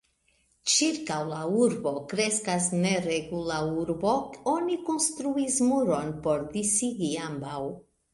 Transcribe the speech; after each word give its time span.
Ĉirkaŭ 0.75 1.17
la 1.31 1.41
urbo 1.65 1.91
kreskas 2.13 2.65
neregula 2.85 3.57
urbo, 3.81 4.13
oni 4.53 4.79
konstruis 4.87 5.59
muron 5.67 6.09
por 6.25 6.47
disigi 6.57 7.11
ambaŭ. 7.27 7.61